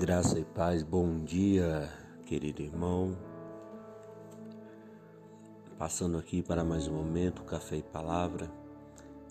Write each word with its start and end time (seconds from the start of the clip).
Graça 0.00 0.38
e 0.38 0.44
paz, 0.44 0.84
bom 0.84 1.24
dia, 1.24 1.92
querido 2.24 2.62
irmão. 2.62 3.18
Passando 5.76 6.16
aqui 6.16 6.40
para 6.40 6.62
mais 6.62 6.86
um 6.86 6.94
momento, 6.94 7.42
café 7.42 7.78
e 7.78 7.82
palavra. 7.82 8.48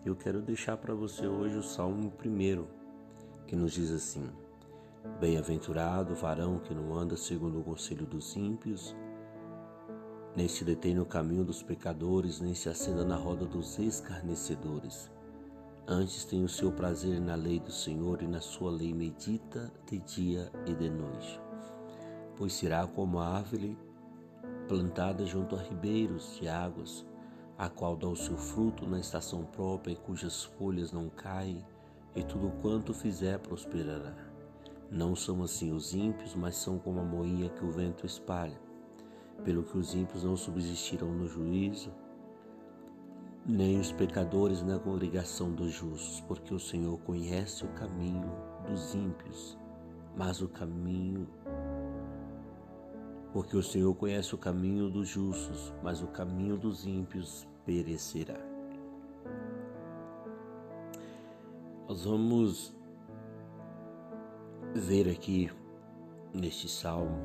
Eu 0.03 0.13
quero 0.13 0.41
deixar 0.41 0.75
para 0.75 0.93
você 0.93 1.25
hoje 1.25 1.55
o 1.55 1.63
Salmo 1.63 2.11
primeiro, 2.11 2.67
que 3.47 3.55
nos 3.55 3.71
diz 3.71 3.89
assim: 3.91 4.29
Bem-aventurado 5.21 6.11
o 6.11 6.17
varão 6.17 6.59
que 6.59 6.75
não 6.75 6.93
anda 6.93 7.15
segundo 7.15 7.61
o 7.61 7.63
conselho 7.63 8.05
dos 8.05 8.35
ímpios, 8.35 8.93
nem 10.35 10.49
se 10.49 10.65
detém 10.65 10.93
no 10.93 11.05
caminho 11.05 11.45
dos 11.45 11.63
pecadores, 11.63 12.41
nem 12.41 12.53
se 12.53 12.67
acenda 12.67 13.05
na 13.05 13.15
roda 13.15 13.45
dos 13.45 13.79
escarnecedores 13.79 15.09
Antes 15.89 16.25
tem 16.25 16.43
o 16.43 16.49
seu 16.49 16.69
prazer 16.69 17.21
na 17.21 17.33
lei 17.33 17.61
do 17.61 17.71
Senhor 17.71 18.21
e 18.21 18.27
na 18.27 18.41
sua 18.41 18.69
lei 18.69 18.93
medita 18.93 19.71
de 19.89 19.97
dia 19.99 20.51
e 20.65 20.75
de 20.75 20.89
noite. 20.89 21.39
Pois 22.35 22.51
será 22.51 22.85
como 22.85 23.19
a 23.19 23.37
árvore 23.37 23.77
plantada 24.67 25.25
junto 25.25 25.55
a 25.55 25.61
ribeiros 25.61 26.37
de 26.41 26.49
águas, 26.49 27.05
a 27.57 27.69
qual 27.69 27.95
dá 27.95 28.05
o 28.05 28.17
seu 28.17 28.35
fruto 28.35 28.85
na 28.85 28.99
estação 28.99 29.45
própria 29.45 29.93
e 29.93 29.95
cujas 29.95 30.43
folhas 30.43 30.91
não 30.91 31.07
caem, 31.07 31.65
e 32.13 32.21
tudo 32.21 32.51
quanto 32.61 32.93
fizer 32.93 33.39
prosperará. 33.39 34.13
Não 34.91 35.15
são 35.15 35.41
assim 35.41 35.71
os 35.71 35.93
ímpios, 35.93 36.35
mas 36.35 36.57
são 36.57 36.77
como 36.77 36.99
a 36.99 37.05
moinha 37.05 37.47
que 37.47 37.63
o 37.63 37.71
vento 37.71 38.05
espalha. 38.05 38.59
Pelo 39.45 39.63
que 39.63 39.77
os 39.77 39.95
ímpios 39.95 40.25
não 40.25 40.35
subsistirão 40.35 41.13
no 41.13 41.29
juízo, 41.29 41.93
nem 43.47 43.79
os 43.79 43.93
pecadores 43.93 44.61
na 44.61 44.77
congregação 44.77 45.53
dos 45.53 45.71
justos, 45.71 46.19
porque 46.27 46.53
o 46.53 46.59
Senhor 46.59 46.99
conhece 46.99 47.63
o 47.63 47.69
caminho 47.69 48.29
dos 48.67 48.93
ímpios, 48.93 49.57
mas 50.17 50.41
o 50.41 50.49
caminho 50.49 51.25
porque 53.31 53.55
o 53.55 53.63
Senhor 53.63 53.93
conhece 53.95 54.33
o 54.33 54.37
caminho 54.37 54.89
dos 54.89 55.07
justos, 55.07 55.73
mas 55.83 56.01
o 56.01 56.07
caminho 56.07 56.57
dos 56.57 56.85
ímpios 56.85 57.47
perecerá. 57.65 58.39
Nós 61.87 62.03
vamos 62.03 62.75
ver 64.73 65.07
aqui 65.09 65.51
neste 66.33 66.67
salmo 66.67 67.17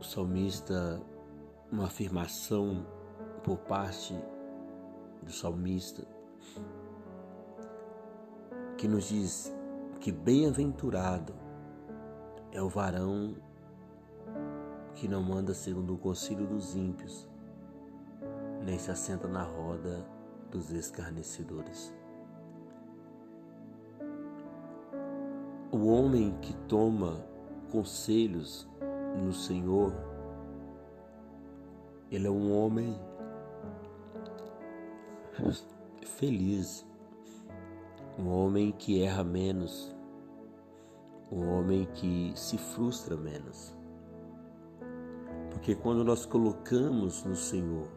o 0.00 0.04
salmista 0.04 1.02
uma 1.74 1.86
afirmação 1.86 2.86
por 3.42 3.58
parte 3.58 4.16
do 5.20 5.32
salmista 5.32 6.06
que 8.78 8.86
nos 8.86 9.08
diz 9.08 9.52
que 9.98 10.12
bem-aventurado 10.12 11.34
é 12.52 12.62
o 12.62 12.68
varão 12.68 13.34
que 14.94 15.08
não 15.08 15.34
anda 15.34 15.52
segundo 15.52 15.94
o 15.94 15.98
conselho 15.98 16.46
dos 16.46 16.76
ímpios, 16.76 17.28
nem 18.64 18.78
se 18.78 18.92
assenta 18.92 19.26
na 19.26 19.42
roda 19.42 20.06
dos 20.52 20.70
escarnecedores. 20.70 21.92
O 25.72 25.86
homem 25.88 26.38
que 26.40 26.54
toma 26.68 27.26
conselhos 27.72 28.68
no 29.20 29.32
Senhor 29.32 30.13
ele 32.10 32.26
é 32.26 32.30
um 32.30 32.52
homem 32.52 32.98
feliz, 36.04 36.86
um 38.18 38.28
homem 38.28 38.72
que 38.72 39.02
erra 39.02 39.24
menos, 39.24 39.94
um 41.30 41.48
homem 41.48 41.86
que 41.94 42.32
se 42.36 42.56
frustra 42.56 43.16
menos. 43.16 43.76
Porque 45.50 45.74
quando 45.74 46.04
nós 46.04 46.26
colocamos 46.26 47.24
no 47.24 47.34
Senhor 47.34 47.88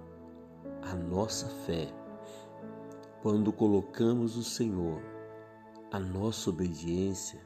a 0.82 0.96
nossa 0.96 1.48
fé, 1.66 1.88
quando 3.22 3.52
colocamos 3.52 4.36
no 4.36 4.44
Senhor 4.44 5.02
a 5.92 6.00
nossa 6.00 6.50
obediência, 6.50 7.40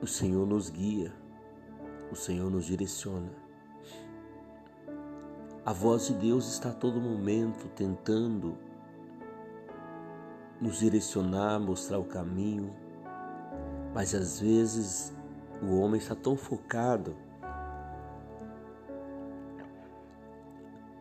o 0.00 0.06
Senhor 0.06 0.46
nos 0.46 0.68
guia 0.68 1.21
o 2.12 2.16
Senhor 2.16 2.50
nos 2.50 2.66
direciona. 2.66 3.30
A 5.64 5.72
voz 5.72 6.08
de 6.08 6.14
Deus 6.14 6.46
está 6.46 6.68
a 6.68 6.74
todo 6.74 7.00
momento 7.00 7.68
tentando 7.68 8.58
nos 10.60 10.80
direcionar, 10.80 11.58
mostrar 11.58 11.98
o 11.98 12.04
caminho, 12.04 12.74
mas 13.94 14.14
às 14.14 14.40
vezes 14.40 15.16
o 15.62 15.78
homem 15.78 15.98
está 15.98 16.14
tão 16.14 16.36
focado 16.36 17.16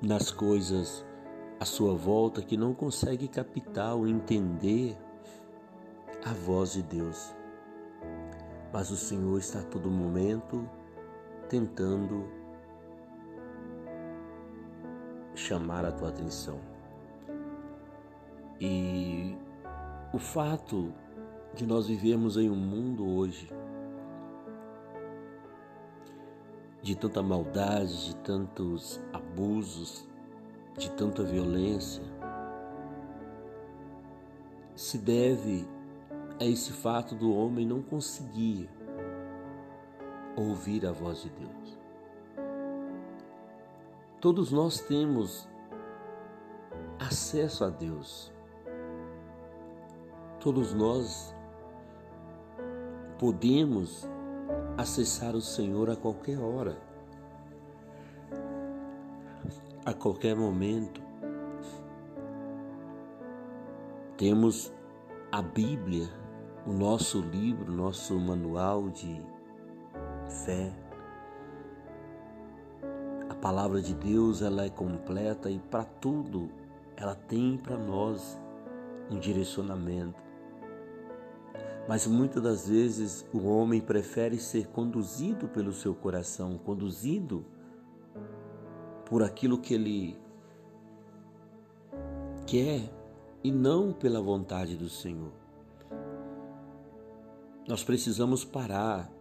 nas 0.02 0.32
coisas 0.32 1.06
à 1.60 1.66
sua 1.66 1.94
volta 1.94 2.42
que 2.42 2.56
não 2.56 2.74
consegue 2.74 3.28
captar 3.28 3.96
ou 3.96 4.08
entender 4.08 4.98
a 6.24 6.34
voz 6.34 6.72
de 6.72 6.84
Deus. 6.84 7.36
Mas 8.72 8.90
o 8.90 8.96
Senhor 8.96 9.38
está 9.38 9.60
a 9.60 9.64
todo 9.64 9.92
momento 9.92 10.68
tentando 11.52 12.30
chamar 15.36 15.84
a 15.84 15.92
tua 15.92 16.08
atenção. 16.08 16.58
E 18.58 19.36
o 20.14 20.18
fato 20.18 20.94
de 21.54 21.68
nós 21.68 21.88
vivermos 21.88 22.38
em 22.38 22.50
um 22.50 22.56
mundo 22.56 23.06
hoje 23.06 23.52
de 26.82 26.96
tanta 26.96 27.22
maldade, 27.22 28.06
de 28.06 28.16
tantos 28.16 29.02
abusos, 29.12 30.08
de 30.78 30.90
tanta 30.92 31.22
violência, 31.22 32.02
se 34.74 34.98
deve 34.98 35.68
a 36.40 36.46
esse 36.46 36.72
fato 36.72 37.14
do 37.14 37.36
homem 37.36 37.66
não 37.66 37.82
conseguir 37.82 38.70
ouvir 40.36 40.86
a 40.86 40.92
voz 40.92 41.24
de 41.24 41.30
Deus. 41.30 41.80
Todos 44.20 44.52
nós 44.52 44.80
temos 44.82 45.50
acesso 47.00 47.64
a 47.64 47.70
Deus. 47.70 48.32
Todos 50.40 50.74
nós 50.74 51.36
podemos 53.18 54.08
acessar 54.78 55.36
o 55.36 55.42
Senhor 55.42 55.90
a 55.90 55.96
qualquer 55.96 56.40
hora, 56.40 56.78
a 59.86 59.94
qualquer 59.94 60.36
momento. 60.36 61.02
Temos 64.18 64.72
a 65.32 65.42
Bíblia, 65.42 66.08
o 66.66 66.72
nosso 66.72 67.22
livro, 67.22 67.72
nosso 67.72 68.20
manual 68.20 68.90
de 68.90 69.31
fé. 70.32 70.72
A 73.30 73.36
palavra 73.36 73.82
de 73.82 73.94
Deus 73.94 74.42
ela 74.42 74.66
é 74.66 74.70
completa 74.70 75.50
e 75.50 75.60
para 75.60 75.84
tudo 75.84 76.50
ela 76.96 77.16
tem 77.16 77.58
para 77.58 77.78
nós 77.78 78.40
um 79.10 79.20
direcionamento. 79.20 80.22
Mas 81.88 82.06
muitas 82.08 82.42
das 82.42 82.68
vezes 82.68 83.26
o 83.34 83.48
homem 83.48 83.82
prefere 83.82 84.38
ser 84.38 84.68
conduzido 84.68 85.48
pelo 85.48 85.74
seu 85.74 85.94
coração, 85.94 86.58
conduzido 86.58 87.46
por 89.06 89.24
aquilo 89.24 89.58
que 89.58 89.74
ele 89.74 90.18
quer 92.46 92.90
e 93.44 93.52
não 93.52 93.92
pela 93.92 94.22
vontade 94.22 94.78
do 94.78 94.90
Senhor. 94.90 95.32
Nós 97.68 97.84
precisamos 97.84 98.46
parar 98.46 99.12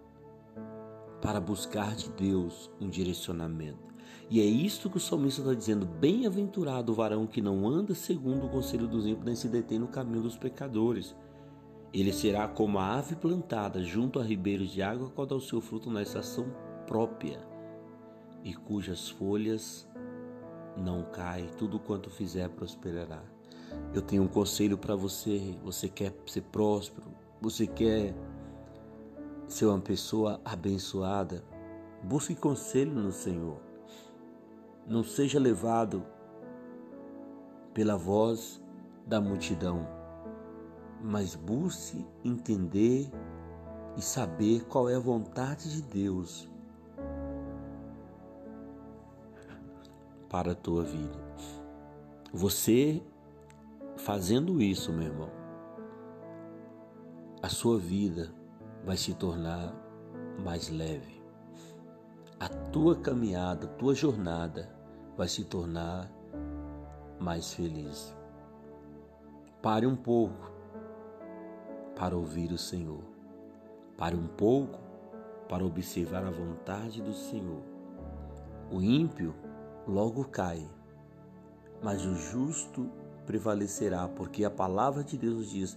para 1.20 1.40
buscar 1.40 1.94
de 1.94 2.10
Deus 2.10 2.70
um 2.80 2.88
direcionamento. 2.88 3.90
E 4.30 4.40
é 4.40 4.44
isto 4.44 4.88
que 4.88 4.96
o 4.96 5.00
salmista 5.00 5.40
está 5.40 5.54
dizendo: 5.54 5.84
Bem-aventurado 5.84 6.92
o 6.92 6.94
varão 6.94 7.26
que 7.26 7.42
não 7.42 7.68
anda 7.68 7.94
segundo 7.94 8.46
o 8.46 8.48
conselho 8.48 8.86
dos 8.86 9.06
ímpios, 9.06 9.24
nem 9.24 9.34
se 9.34 9.48
detém 9.48 9.78
no 9.78 9.88
caminho 9.88 10.22
dos 10.22 10.36
pecadores. 10.36 11.16
Ele 11.92 12.12
será 12.12 12.46
como 12.46 12.78
a 12.78 12.98
ave 12.98 13.16
plantada 13.16 13.82
junto 13.82 14.20
a 14.20 14.22
ribeiros 14.22 14.70
de 14.70 14.80
água, 14.80 15.10
qual 15.10 15.26
dá 15.26 15.34
o 15.34 15.40
seu 15.40 15.60
fruto 15.60 15.90
na 15.90 16.02
estação 16.02 16.46
própria, 16.86 17.40
e 18.44 18.54
cujas 18.54 19.08
folhas 19.08 19.88
não 20.76 21.02
caem, 21.02 21.48
tudo 21.58 21.80
quanto 21.80 22.08
fizer 22.08 22.48
prosperará. 22.50 23.22
Eu 23.92 24.02
tenho 24.02 24.22
um 24.22 24.28
conselho 24.28 24.78
para 24.78 24.94
você: 24.94 25.58
você 25.64 25.88
quer 25.88 26.14
ser 26.26 26.42
próspero, 26.42 27.08
você 27.40 27.66
quer 27.66 28.14
ser 29.50 29.66
uma 29.66 29.80
pessoa 29.80 30.40
abençoada, 30.44 31.44
busque 32.04 32.34
conselho 32.36 32.92
no 32.94 33.10
Senhor. 33.10 33.58
Não 34.86 35.02
seja 35.02 35.40
levado 35.40 36.04
pela 37.74 37.96
voz 37.96 38.62
da 39.04 39.20
multidão, 39.20 39.86
mas 41.02 41.34
busque 41.34 42.06
entender 42.24 43.10
e 43.96 44.02
saber 44.02 44.64
qual 44.66 44.88
é 44.88 44.94
a 44.94 45.00
vontade 45.00 45.68
de 45.68 45.82
Deus 45.82 46.48
para 50.28 50.52
a 50.52 50.54
tua 50.54 50.84
vida. 50.84 51.18
Você 52.32 53.02
fazendo 53.96 54.62
isso, 54.62 54.92
meu 54.92 55.08
irmão, 55.08 55.30
a 57.42 57.48
sua 57.48 57.78
vida 57.78 58.39
vai 58.84 58.96
se 58.96 59.14
tornar 59.14 59.74
mais 60.42 60.68
leve. 60.68 61.20
A 62.38 62.48
tua 62.48 62.96
caminhada, 62.96 63.66
a 63.66 63.70
tua 63.70 63.94
jornada 63.94 64.68
vai 65.16 65.28
se 65.28 65.44
tornar 65.44 66.10
mais 67.18 67.52
feliz. 67.52 68.16
Pare 69.60 69.86
um 69.86 69.96
pouco 69.96 70.50
para 71.94 72.16
ouvir 72.16 72.50
o 72.50 72.56
Senhor. 72.56 73.02
Pare 73.98 74.16
um 74.16 74.26
pouco 74.26 74.78
para 75.48 75.64
observar 75.64 76.24
a 76.24 76.30
vontade 76.30 77.02
do 77.02 77.12
Senhor. 77.12 77.60
O 78.70 78.80
ímpio 78.80 79.34
logo 79.86 80.24
cai, 80.24 80.66
mas 81.82 82.06
o 82.06 82.14
justo 82.14 82.88
prevalecerá, 83.26 84.08
porque 84.08 84.44
a 84.44 84.50
palavra 84.50 85.04
de 85.04 85.18
Deus 85.18 85.50
diz 85.50 85.76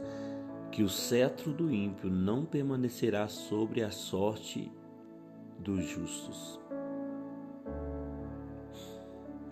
que 0.73 0.81
o 0.81 0.89
cetro 0.89 1.53
do 1.53 1.71
ímpio 1.71 2.09
não 2.09 2.43
permanecerá 2.43 3.27
sobre 3.27 3.83
a 3.83 3.91
sorte 3.91 4.71
dos 5.59 5.85
justos. 5.85 6.59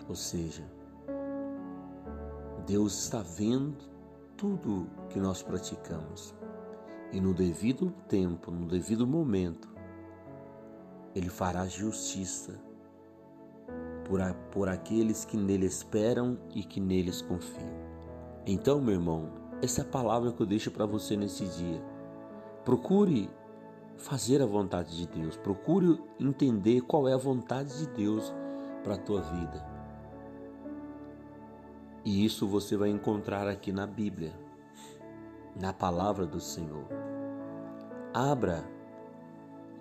Ou 0.08 0.16
seja, 0.16 0.64
Deus 2.66 3.04
está 3.04 3.22
vendo 3.22 3.76
tudo 4.36 4.88
que 5.10 5.20
nós 5.20 5.44
praticamos 5.44 6.34
e 7.12 7.20
no 7.20 7.32
devido 7.32 7.94
tempo, 8.08 8.50
no 8.50 8.66
devido 8.66 9.06
momento, 9.06 9.68
Ele 11.14 11.28
fará 11.28 11.68
justiça 11.68 12.60
por, 14.06 14.20
a, 14.20 14.34
por 14.50 14.68
aqueles 14.68 15.24
que 15.24 15.36
nele 15.36 15.66
esperam 15.66 16.36
e 16.52 16.64
que 16.64 16.80
neles 16.80 17.22
confiam. 17.22 17.80
Então, 18.44 18.80
meu 18.80 18.94
irmão, 18.94 19.41
essa 19.62 19.82
é 19.82 19.84
a 19.84 19.88
palavra 19.88 20.32
que 20.32 20.42
eu 20.42 20.46
deixo 20.46 20.72
para 20.72 20.84
você 20.84 21.16
nesse 21.16 21.46
dia. 21.46 21.80
Procure 22.64 23.30
fazer 23.96 24.42
a 24.42 24.46
vontade 24.46 24.96
de 24.96 25.06
Deus. 25.06 25.36
Procure 25.36 26.02
entender 26.18 26.80
qual 26.80 27.08
é 27.08 27.14
a 27.14 27.18
vontade 27.18 27.78
de 27.78 27.86
Deus 27.86 28.34
para 28.82 28.94
a 28.94 28.98
tua 28.98 29.20
vida. 29.20 29.64
E 32.04 32.24
isso 32.24 32.48
você 32.48 32.76
vai 32.76 32.90
encontrar 32.90 33.46
aqui 33.46 33.70
na 33.70 33.86
Bíblia, 33.86 34.32
na 35.54 35.72
palavra 35.72 36.26
do 36.26 36.40
Senhor. 36.40 36.84
Abra, 38.12 38.64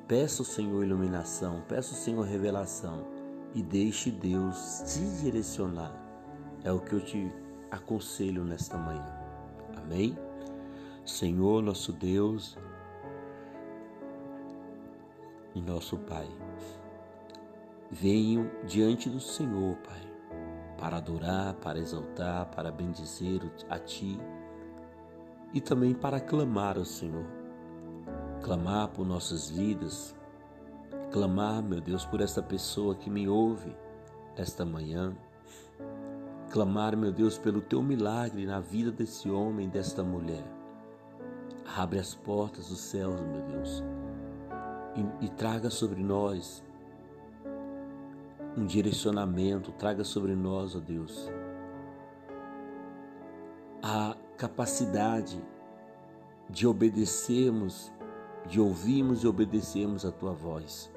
peça 0.07 0.43
ao 0.43 0.45
Senhor 0.45 0.83
iluminação, 0.83 1.63
peça 1.67 1.95
ao 1.95 1.99
Senhor 1.99 2.21
revelação 2.21 3.07
e 3.55 3.63
deixe 3.63 4.11
Deus 4.11 4.83
te 4.85 5.23
direcionar. 5.23 5.91
É 6.63 6.71
o 6.71 6.79
que 6.79 6.93
eu 6.93 7.03
te 7.03 7.33
aconselho 7.71 8.43
nesta 8.43 8.77
manhã. 8.77 9.20
Amém? 9.91 10.17
Senhor, 11.05 11.61
nosso 11.61 11.91
Deus 11.91 12.57
e 15.53 15.59
nosso 15.59 15.97
Pai, 15.97 16.29
venho 17.89 18.49
diante 18.65 19.09
do 19.09 19.19
Senhor, 19.19 19.75
Pai, 19.79 20.01
para 20.77 20.95
adorar, 20.95 21.55
para 21.55 21.77
exaltar, 21.77 22.45
para 22.51 22.71
bendizer 22.71 23.41
a 23.69 23.77
Ti 23.77 24.17
e 25.53 25.59
também 25.59 25.93
para 25.93 26.21
clamar 26.21 26.77
ao 26.77 26.85
Senhor. 26.85 27.25
Clamar 28.41 28.87
por 28.87 29.05
nossas 29.05 29.49
vidas, 29.49 30.15
clamar, 31.11 31.61
meu 31.61 31.81
Deus, 31.81 32.05
por 32.05 32.21
esta 32.21 32.41
pessoa 32.41 32.95
que 32.95 33.09
me 33.09 33.27
ouve 33.27 33.75
esta 34.37 34.63
manhã 34.63 35.13
clamar, 36.51 36.95
meu 36.97 37.11
Deus, 37.11 37.37
pelo 37.37 37.61
teu 37.61 37.81
milagre 37.81 38.45
na 38.45 38.59
vida 38.59 38.91
desse 38.91 39.29
homem, 39.29 39.69
desta 39.69 40.03
mulher. 40.03 40.43
Abre 41.77 41.97
as 41.97 42.13
portas 42.13 42.67
dos 42.67 42.79
céus, 42.79 43.19
meu 43.21 43.41
Deus, 43.43 43.83
e, 45.21 45.25
e 45.25 45.29
traga 45.29 45.69
sobre 45.69 46.03
nós 46.03 46.61
um 48.57 48.65
direcionamento, 48.65 49.71
traga 49.71 50.03
sobre 50.03 50.35
nós, 50.35 50.75
ó 50.75 50.79
Deus, 50.79 51.31
a 53.81 54.15
capacidade 54.37 55.41
de 56.49 56.67
obedecermos, 56.67 57.91
de 58.45 58.59
ouvirmos 58.59 59.23
e 59.23 59.27
obedecermos 59.27 60.05
a 60.05 60.11
tua 60.11 60.33
voz. 60.33 60.91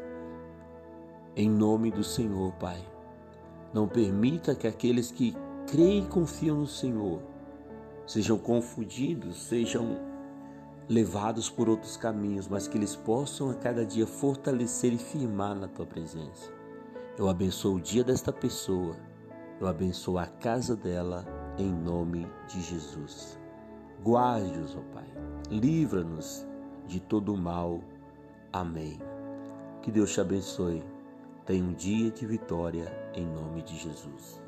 Em 1.36 1.48
nome 1.48 1.92
do 1.92 2.02
Senhor, 2.02 2.52
Pai. 2.54 2.94
Não 3.75 3.88
permita 3.88 4.55
que 4.55 4.69
aqueles 4.69 5.11
que 5.11 5.37
creem 5.67 6.05
e 6.05 6.06
confiam 6.06 6.59
no 6.59 6.67
Senhor 6.67 7.21
sejam 8.06 8.38
confundidos, 8.38 9.49
sejam 9.49 9.99
levados 10.88 11.50
por 11.50 11.69
outros 11.69 11.97
caminhos, 11.97 12.47
mas 12.47 12.69
que 12.69 12.79
eles 12.79 12.94
possam 12.94 13.50
a 13.50 13.55
cada 13.55 13.85
dia 13.85 14.06
fortalecer 14.06 14.93
e 14.93 14.99
firmar 14.99 15.56
na 15.56 15.67
tua 15.67 15.87
presença. 15.87 16.53
Eu 17.19 17.29
abençoo 17.29 17.76
o 17.76 17.81
dia 17.81 18.05
desta 18.05 18.32
pessoa, 18.32 18.94
eu 19.61 19.67
abençoo 19.67 20.19
a 20.19 20.26
casa 20.26 20.76
dela, 20.76 21.25
em 21.59 21.73
nome 21.73 22.29
de 22.47 22.62
Jesus. 22.62 23.41
Guarde-os, 24.05 24.76
ó 24.76 24.81
Pai, 24.93 25.06
livra-nos 25.50 26.47
de 26.87 27.00
todo 27.00 27.32
o 27.32 27.37
mal. 27.37 27.81
Amém. 28.53 29.00
Que 29.82 29.91
Deus 29.91 30.12
te 30.12 30.21
abençoe. 30.21 30.94
Tenha 31.46 31.62
um 31.62 31.75
dia 31.75 32.11
de 32.11 32.25
vitória 32.25 32.91
em 33.14 33.26
nome 33.26 33.61
de 33.62 33.76
Jesus. 33.76 34.44